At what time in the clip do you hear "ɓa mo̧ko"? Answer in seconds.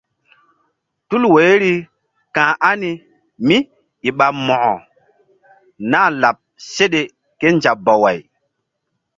4.17-4.73